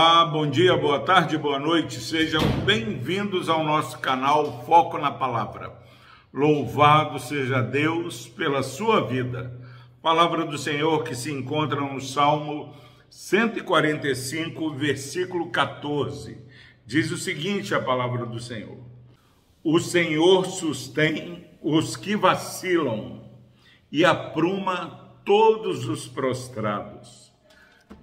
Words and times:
Olá, 0.00 0.24
bom 0.24 0.48
dia, 0.48 0.76
boa 0.76 1.00
tarde, 1.00 1.36
boa 1.36 1.58
noite. 1.58 2.00
Sejam 2.00 2.40
bem-vindos 2.64 3.48
ao 3.48 3.64
nosso 3.64 3.98
canal 3.98 4.64
Foco 4.64 4.96
na 4.96 5.10
Palavra. 5.10 5.76
Louvado 6.32 7.18
seja 7.18 7.60
Deus 7.60 8.28
pela 8.28 8.62
sua 8.62 9.00
vida. 9.00 9.60
Palavra 10.00 10.44
do 10.44 10.56
Senhor 10.56 11.02
que 11.02 11.16
se 11.16 11.32
encontra 11.32 11.80
no 11.80 12.00
Salmo 12.00 12.76
145, 13.10 14.70
versículo 14.74 15.50
14. 15.50 16.38
Diz 16.86 17.10
o 17.10 17.18
seguinte: 17.18 17.74
a 17.74 17.82
palavra 17.82 18.24
do 18.24 18.38
Senhor: 18.38 18.78
O 19.64 19.80
Senhor 19.80 20.46
sustém 20.46 21.44
os 21.60 21.96
que 21.96 22.14
vacilam 22.14 23.28
e 23.90 24.04
apruma 24.04 25.18
todos 25.24 25.88
os 25.88 26.06
prostrados. 26.06 27.27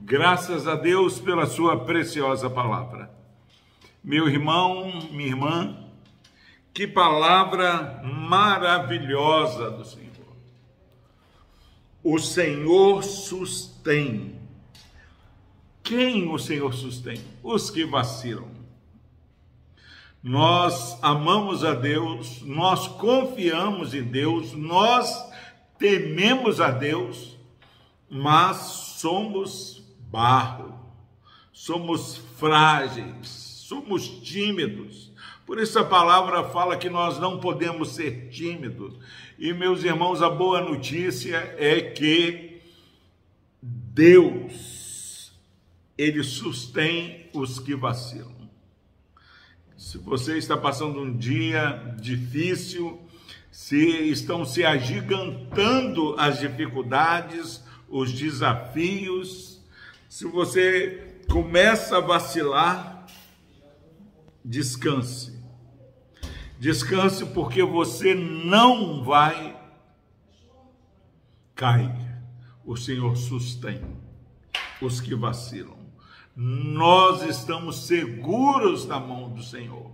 Graças 0.02 0.68
a 0.68 0.76
Deus 0.76 1.20
pela 1.20 1.46
sua 1.46 1.86
preciosa 1.86 2.50
palavra. 2.50 3.10
Meu 4.04 4.30
irmão, 4.30 5.02
minha 5.12 5.30
irmã, 5.30 5.78
que 6.74 6.86
palavra 6.86 8.02
maravilhosa 8.04 9.72
do 9.72 9.86
Senhor. 9.86 10.06
O 12.04 12.20
Senhor 12.20 13.04
sustém. 13.04 14.40
Quem 15.82 16.28
o 16.28 16.38
Senhor 16.38 16.74
sustém? 16.74 17.20
Os 17.42 17.72
que 17.72 17.84
vacilam. 17.86 18.52
Nós 20.22 20.98
amamos 21.02 21.64
a 21.64 21.74
Deus, 21.74 22.42
nós 22.42 22.88
confiamos 22.88 23.94
em 23.94 24.04
Deus, 24.04 24.54
nós 24.54 25.24
tememos 25.78 26.60
a 26.60 26.72
Deus, 26.72 27.38
mas 28.10 28.58
somos 28.58 29.75
barro, 30.12 30.74
somos 31.52 32.18
frágeis, 32.38 33.28
somos 33.68 34.08
tímidos. 34.08 35.12
Por 35.46 35.60
isso 35.60 35.78
a 35.78 35.84
palavra 35.84 36.44
fala 36.44 36.78
que 36.78 36.90
nós 36.90 37.20
não 37.20 37.40
podemos 37.40 37.90
ser 37.90 38.30
tímidos. 38.30 38.94
E 39.38 39.54
meus 39.54 39.84
irmãos, 39.84 40.22
a 40.22 40.30
boa 40.30 40.62
notícia 40.62 41.56
é 41.58 41.82
que 41.82 42.62
Deus 43.62 45.32
ele 45.98 46.24
sustém 46.24 47.30
os 47.34 47.60
que 47.60 47.76
vacilam. 47.76 48.34
Se 49.78 49.98
você 49.98 50.38
está 50.38 50.58
passando 50.58 51.00
um 51.00 51.16
dia 51.16 51.96
difícil, 52.00 53.00
se 53.52 53.78
estão 53.78 54.44
se 54.44 54.66
agigantando 54.66 56.16
as 56.18 56.40
dificuldades, 56.40 57.64
os 57.88 58.12
desafios, 58.12 59.55
se 60.16 60.26
você 60.26 61.24
começa 61.30 61.98
a 61.98 62.00
vacilar, 62.00 63.06
descanse. 64.46 65.38
Descanse 66.58 67.26
porque 67.26 67.62
você 67.62 68.16
não 68.16 69.04
vai 69.04 69.62
cair. 71.54 71.94
O 72.64 72.78
Senhor 72.78 73.18
sustém 73.18 73.84
os 74.82 75.02
que 75.02 75.14
vacilam. 75.14 75.78
Nós 76.34 77.22
estamos 77.24 77.86
seguros 77.86 78.86
na 78.86 79.02
mão 79.02 79.34
do 79.34 79.44
Senhor. 79.44 79.92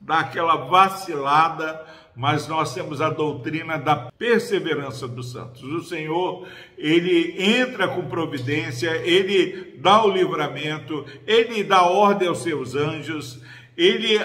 Dá 0.00 0.20
aquela 0.20 0.56
vacilada, 0.56 1.86
mas 2.14 2.46
nós 2.46 2.74
temos 2.74 3.00
a 3.00 3.08
doutrina 3.08 3.78
da 3.78 3.96
perseverança 3.96 5.08
dos 5.08 5.32
santos. 5.32 5.62
O 5.62 5.82
Senhor, 5.82 6.46
ele 6.76 7.34
entra 7.42 7.88
com 7.88 8.02
providência, 8.06 8.90
ele 9.04 9.74
dá 9.78 10.04
o 10.04 10.10
livramento, 10.10 11.06
ele 11.26 11.64
dá 11.64 11.82
ordem 11.82 12.28
aos 12.28 12.42
seus 12.42 12.74
anjos, 12.74 13.40
ele 13.76 14.20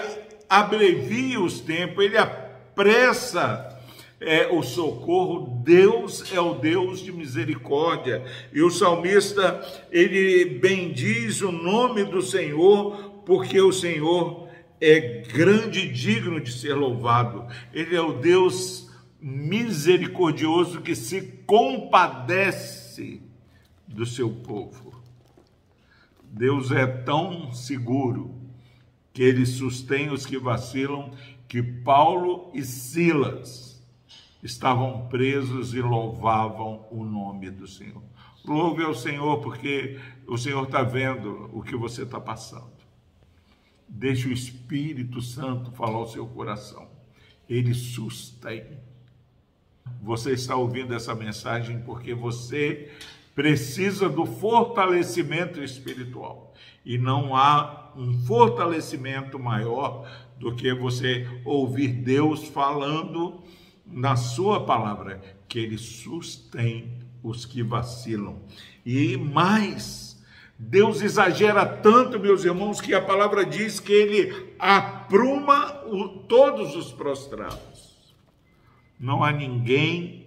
abrevia 0.48 1.40
os 1.40 1.60
tempos, 1.60 2.04
ele 2.04 2.18
apressa 2.18 3.78
é, 4.20 4.48
o 4.48 4.62
socorro. 4.62 5.62
Deus 5.64 6.32
é 6.32 6.40
o 6.40 6.54
Deus 6.54 7.00
de 7.00 7.12
misericórdia. 7.12 8.24
E 8.52 8.62
o 8.62 8.70
salmista, 8.70 9.60
ele 9.90 10.44
bendiz 10.44 11.40
o 11.40 11.50
nome 11.50 12.04
do 12.04 12.20
Senhor, 12.20 13.22
porque 13.24 13.60
o 13.60 13.72
Senhor 13.72 14.47
é 14.80 15.22
grande 15.22 15.80
e 15.80 15.92
digno 15.92 16.40
de 16.40 16.52
ser 16.52 16.74
louvado. 16.74 17.46
Ele 17.72 17.94
é 17.94 18.00
o 18.00 18.14
Deus 18.14 18.90
misericordioso 19.20 20.80
que 20.80 20.94
se 20.94 21.20
compadece 21.46 23.22
do 23.86 24.06
seu 24.06 24.30
povo. 24.30 25.02
Deus 26.22 26.70
é 26.70 26.86
tão 26.86 27.52
seguro 27.52 28.34
que 29.12 29.22
ele 29.22 29.46
sustém 29.46 30.10
os 30.10 30.24
que 30.24 30.38
vacilam, 30.38 31.10
que 31.48 31.62
Paulo 31.62 32.50
e 32.54 32.62
Silas 32.62 33.82
estavam 34.42 35.08
presos 35.08 35.74
e 35.74 35.80
louvavam 35.80 36.86
o 36.90 37.02
nome 37.02 37.50
do 37.50 37.66
Senhor. 37.66 38.02
Louve 38.44 38.84
ao 38.84 38.94
Senhor, 38.94 39.40
porque 39.40 39.98
o 40.26 40.38
Senhor 40.38 40.64
está 40.64 40.82
vendo 40.82 41.50
o 41.52 41.62
que 41.62 41.76
você 41.76 42.02
está 42.02 42.20
passando. 42.20 42.77
Deixe 43.88 44.28
o 44.28 44.32
Espírito 44.32 45.20
Santo 45.20 45.72
falar 45.72 45.96
ao 45.96 46.08
seu 46.08 46.26
coração. 46.26 46.88
Ele 47.48 47.72
sustém. 47.74 48.64
Você 50.02 50.32
está 50.32 50.54
ouvindo 50.54 50.94
essa 50.94 51.14
mensagem 51.14 51.80
porque 51.80 52.14
você 52.14 52.92
precisa 53.34 54.08
do 54.08 54.26
fortalecimento 54.26 55.62
espiritual. 55.62 56.52
E 56.84 56.98
não 56.98 57.34
há 57.34 57.92
um 57.96 58.12
fortalecimento 58.24 59.38
maior 59.38 60.08
do 60.38 60.54
que 60.54 60.72
você 60.74 61.26
ouvir 61.44 61.88
Deus 61.88 62.48
falando 62.48 63.42
na 63.86 64.16
sua 64.16 64.64
palavra, 64.64 65.20
que 65.48 65.58
ele 65.58 65.78
sustém 65.78 66.92
os 67.22 67.44
que 67.44 67.62
vacilam. 67.62 68.40
E 68.84 69.16
mais, 69.16 70.17
Deus 70.58 71.00
exagera 71.02 71.64
tanto, 71.64 72.18
meus 72.18 72.44
irmãos, 72.44 72.80
que 72.80 72.92
a 72.92 73.00
palavra 73.00 73.46
diz 73.46 73.78
que 73.78 73.92
ele 73.92 74.54
apruma 74.58 75.84
todos 76.28 76.74
os 76.74 76.90
prostrados. 76.90 78.16
Não 78.98 79.22
há 79.22 79.30
ninguém 79.30 80.26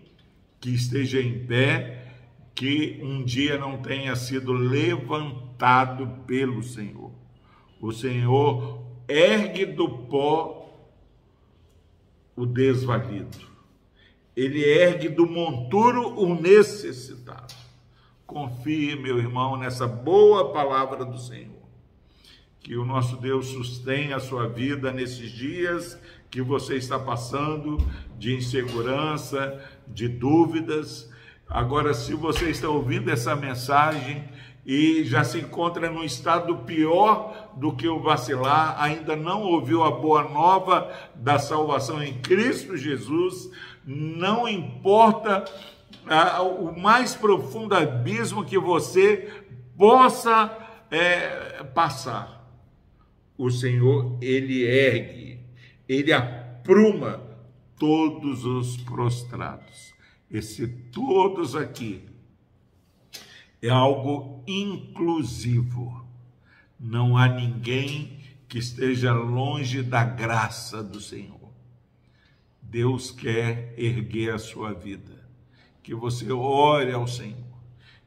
que 0.61 0.69
esteja 0.69 1.21
em 1.21 1.45
pé 1.45 2.13
que 2.55 2.99
um 3.03 3.23
dia 3.23 3.57
não 3.57 3.81
tenha 3.81 4.15
sido 4.15 4.53
levantado 4.53 6.07
pelo 6.25 6.63
Senhor. 6.63 7.11
O 7.81 7.91
Senhor 7.91 8.85
ergue 9.09 9.65
do 9.65 9.89
pó 9.89 10.61
o 12.37 12.45
desvalido. 12.45 13.37
Ele 14.33 14.63
ergue 14.63 15.09
do 15.09 15.27
monturo 15.27 16.17
o 16.17 16.33
necessitado. 16.39 17.60
Confie, 18.31 18.95
meu 18.95 19.19
irmão, 19.19 19.57
nessa 19.57 19.85
boa 19.85 20.53
palavra 20.53 21.03
do 21.03 21.19
Senhor. 21.19 21.51
Que 22.61 22.77
o 22.77 22.85
nosso 22.85 23.17
Deus 23.17 23.47
sustenha 23.47 24.15
a 24.15 24.21
sua 24.21 24.47
vida 24.47 24.89
nesses 24.89 25.29
dias 25.29 25.99
que 26.29 26.41
você 26.41 26.77
está 26.77 26.97
passando 26.97 27.77
de 28.17 28.33
insegurança, 28.33 29.61
de 29.85 30.07
dúvidas. 30.07 31.11
Agora, 31.45 31.93
se 31.93 32.13
você 32.13 32.49
está 32.49 32.69
ouvindo 32.69 33.11
essa 33.11 33.35
mensagem 33.35 34.23
e 34.65 35.03
já 35.03 35.25
se 35.25 35.39
encontra 35.39 35.91
num 35.91 36.05
estado 36.05 36.59
pior 36.59 37.51
do 37.57 37.75
que 37.75 37.89
o 37.89 37.99
vacilar, 37.99 38.81
ainda 38.81 39.13
não 39.13 39.41
ouviu 39.41 39.83
a 39.83 39.91
boa 39.91 40.23
nova 40.23 40.89
da 41.15 41.37
salvação 41.37 42.01
em 42.01 42.13
Cristo 42.21 42.77
Jesus, 42.77 43.51
não 43.85 44.47
importa 44.47 45.43
o 46.41 46.79
mais 46.79 47.15
profundo 47.15 47.75
abismo 47.75 48.45
que 48.45 48.57
você 48.57 49.43
possa 49.77 50.57
é, 50.89 51.63
passar. 51.63 52.39
O 53.37 53.49
Senhor, 53.49 54.17
Ele 54.21 54.63
ergue, 54.63 55.39
Ele 55.87 56.13
apruma 56.13 57.21
todos 57.77 58.45
os 58.45 58.77
prostrados. 58.77 59.93
Esse 60.29 60.67
todos 60.67 61.55
aqui 61.55 62.03
é 63.61 63.69
algo 63.69 64.43
inclusivo. 64.47 66.05
Não 66.79 67.17
há 67.17 67.27
ninguém 67.27 68.19
que 68.47 68.57
esteja 68.59 69.13
longe 69.13 69.81
da 69.81 70.03
graça 70.03 70.83
do 70.83 70.99
Senhor. 70.99 71.51
Deus 72.61 73.11
quer 73.11 73.73
erguer 73.77 74.33
a 74.33 74.39
sua 74.39 74.73
vida 74.73 75.20
que 75.83 75.95
você 75.95 76.31
ore 76.31 76.91
ao 76.91 77.07
Senhor, 77.07 77.37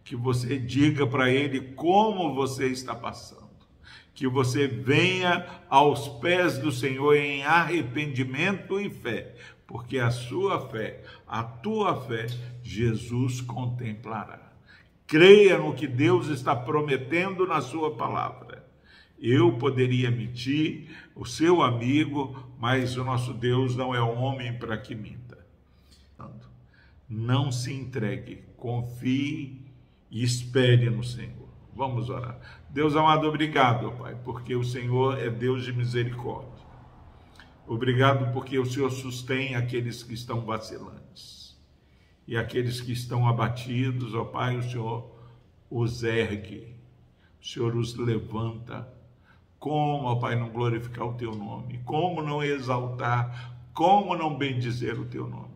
que 0.04 0.14
você 0.14 0.58
diga 0.58 1.06
para 1.06 1.30
Ele 1.30 1.60
como 1.74 2.34
você 2.34 2.66
está 2.68 2.94
passando, 2.94 3.42
que 4.14 4.28
você 4.28 4.68
venha 4.68 5.46
aos 5.68 6.08
pés 6.20 6.58
do 6.58 6.70
Senhor 6.70 7.16
em 7.16 7.42
arrependimento 7.44 8.80
e 8.80 8.88
fé, 8.88 9.34
porque 9.66 9.98
a 9.98 10.10
sua 10.10 10.68
fé, 10.68 11.02
a 11.26 11.42
tua 11.42 12.00
fé, 12.02 12.26
Jesus 12.62 13.40
contemplará. 13.40 14.52
Creia 15.06 15.58
no 15.58 15.74
que 15.74 15.86
Deus 15.86 16.28
está 16.28 16.54
prometendo 16.56 17.46
na 17.46 17.60
sua 17.60 17.94
palavra. 17.94 18.64
Eu 19.18 19.52
poderia 19.58 20.10
mentir, 20.10 20.88
o 21.14 21.24
seu 21.24 21.62
amigo, 21.62 22.52
mas 22.58 22.96
o 22.96 23.04
nosso 23.04 23.32
Deus 23.32 23.76
não 23.76 23.94
é 23.94 24.00
homem 24.00 24.52
para 24.58 24.76
que 24.76 24.94
minta. 24.94 25.23
Não 27.08 27.52
se 27.52 27.72
entregue, 27.72 28.42
confie 28.56 29.64
e 30.10 30.22
espere 30.22 30.88
no 30.88 31.04
Senhor. 31.04 31.48
Vamos 31.74 32.08
orar. 32.08 32.38
Deus 32.70 32.96
amado, 32.96 33.26
obrigado, 33.26 33.92
Pai, 33.92 34.16
porque 34.24 34.54
o 34.54 34.64
Senhor 34.64 35.18
é 35.18 35.28
Deus 35.28 35.64
de 35.64 35.72
misericórdia. 35.72 36.64
Obrigado 37.66 38.32
porque 38.32 38.58
o 38.58 38.66
Senhor 38.66 38.90
sustém 38.90 39.54
aqueles 39.54 40.02
que 40.02 40.14
estão 40.14 40.42
vacilantes. 40.42 41.58
E 42.26 42.36
aqueles 42.36 42.80
que 42.80 42.92
estão 42.92 43.28
abatidos, 43.28 44.14
ó 44.14 44.24
Pai, 44.24 44.56
o 44.56 44.62
Senhor 44.62 45.10
os 45.70 46.02
ergue. 46.02 46.74
O 47.40 47.46
Senhor 47.46 47.74
os 47.76 47.94
levanta. 47.96 48.88
Como, 49.58 50.06
ó 50.06 50.16
Pai, 50.16 50.36
não 50.36 50.50
glorificar 50.50 51.06
o 51.06 51.14
teu 51.14 51.34
nome? 51.34 51.78
Como 51.84 52.22
não 52.22 52.42
exaltar? 52.42 53.56
Como 53.72 54.16
não 54.16 54.36
bendizer 54.36 54.98
o 55.00 55.06
teu 55.06 55.28
nome? 55.28 55.53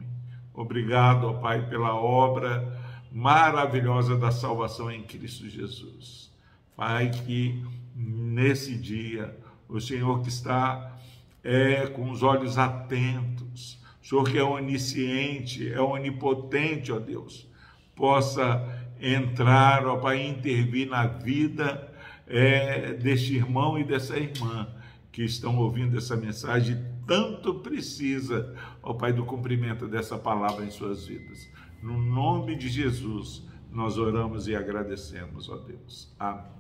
Obrigado, 0.58 1.28
ó 1.28 1.34
Pai, 1.34 1.68
pela 1.68 1.94
obra 1.94 2.76
maravilhosa 3.12 4.18
da 4.18 4.32
salvação 4.32 4.90
em 4.90 5.04
Cristo 5.04 5.48
Jesus. 5.48 6.32
Pai, 6.76 7.12
que 7.12 7.64
nesse 7.94 8.76
dia 8.76 9.38
o 9.68 9.80
Senhor 9.80 10.20
que 10.20 10.28
está 10.28 10.98
é, 11.44 11.86
com 11.86 12.10
os 12.10 12.24
olhos 12.24 12.58
atentos, 12.58 13.80
o 14.02 14.06
Senhor 14.08 14.28
que 14.28 14.36
é 14.36 14.42
onisciente, 14.42 15.72
é 15.72 15.80
onipotente, 15.80 16.90
ó 16.90 16.98
Deus, 16.98 17.46
possa 17.94 18.60
entrar, 19.00 19.86
ó 19.86 19.98
Pai, 19.98 20.26
intervir 20.26 20.88
na 20.88 21.06
vida 21.06 21.88
é, 22.26 22.94
deste 22.94 23.36
irmão 23.36 23.78
e 23.78 23.84
dessa 23.84 24.18
irmã 24.18 24.66
que 25.10 25.22
estão 25.22 25.56
ouvindo 25.58 25.96
essa 25.96 26.16
mensagem, 26.16 26.84
tanto 27.06 27.54
precisa, 27.60 28.54
ó 28.82 28.94
Pai, 28.94 29.12
do 29.12 29.24
cumprimento 29.24 29.88
dessa 29.88 30.18
palavra 30.18 30.64
em 30.64 30.70
suas 30.70 31.06
vidas. 31.06 31.48
No 31.82 31.98
nome 31.98 32.56
de 32.56 32.68
Jesus, 32.68 33.46
nós 33.70 33.98
oramos 33.98 34.48
e 34.48 34.54
agradecemos, 34.54 35.48
ó 35.48 35.56
Deus. 35.56 36.14
Amém. 36.18 36.58